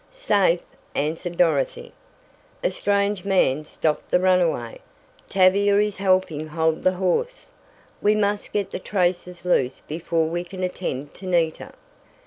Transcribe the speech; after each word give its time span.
"Safe," 0.09 0.63
answered 0.95 1.37
Dorothy. 1.37 1.93
"A 2.63 2.71
strange 2.71 3.23
man 3.23 3.65
stopped 3.65 4.09
the 4.09 4.19
runaway. 4.19 4.79
Tavia 5.29 5.77
is 5.77 5.97
helping 5.97 6.47
hold 6.47 6.81
the 6.81 6.93
horse. 6.93 7.51
We 8.01 8.15
must 8.15 8.51
get 8.51 8.71
the 8.71 8.79
traces 8.79 9.45
loose 9.45 9.81
before 9.81 10.25
we 10.25 10.43
can 10.43 10.63
attend 10.63 11.13
to 11.13 11.27
Nita." 11.27 11.73